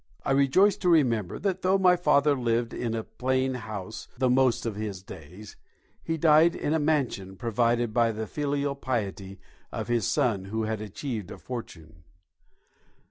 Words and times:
I 0.25 0.31
rejoice 0.31 0.77
to 0.77 0.89
remember 0.89 1.37
that 1.37 1.61
though 1.61 1.77
my 1.77 1.95
father 1.95 2.35
lived 2.35 2.73
in 2.73 2.95
a 2.95 3.03
plain 3.03 3.53
house 3.53 4.07
the 4.17 4.31
most 4.31 4.65
of 4.65 4.75
his 4.75 5.03
days, 5.03 5.55
he 6.01 6.17
died 6.17 6.55
in 6.55 6.73
a 6.73 6.79
mansion 6.79 7.35
provided 7.35 7.93
by 7.93 8.11
the 8.11 8.25
filial 8.25 8.73
piety 8.73 9.39
of 9.71 9.89
his 9.89 10.07
son 10.07 10.45
who 10.45 10.63
had 10.63 10.81
achieved 10.81 11.29
a 11.29 11.37
fortune. 11.37 12.01